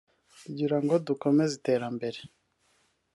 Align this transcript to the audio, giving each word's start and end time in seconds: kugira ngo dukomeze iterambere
kugira 0.41 0.77
ngo 0.81 0.93
dukomeze 1.07 1.51
iterambere 1.59 2.19